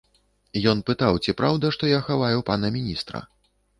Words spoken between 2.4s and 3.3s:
пана міністра.